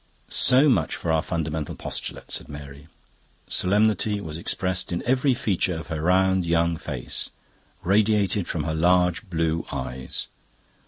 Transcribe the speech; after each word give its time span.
"So 0.29 0.67
much 0.67 0.95
for 0.95 1.11
our 1.11 1.21
fundamental 1.21 1.75
postulate," 1.75 2.31
said 2.31 2.49
Mary. 2.49 2.87
Solemnity 3.47 4.19
was 4.19 4.35
expressed 4.35 4.91
in 4.91 5.03
every 5.05 5.35
feature 5.35 5.75
of 5.75 5.89
her 5.89 6.01
round 6.01 6.43
young 6.43 6.75
face, 6.75 7.29
radiated 7.83 8.47
from 8.47 8.63
her 8.63 8.73
large 8.73 9.29
blue 9.29 9.63
eyes. 9.71 10.25